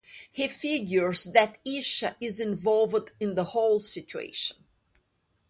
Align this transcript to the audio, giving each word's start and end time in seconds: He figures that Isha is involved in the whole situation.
He 0.31 0.47
figures 0.47 1.25
that 1.25 1.59
Isha 1.63 2.15
is 2.19 2.39
involved 2.39 3.11
in 3.19 3.35
the 3.35 3.43
whole 3.43 3.79
situation. 3.79 4.65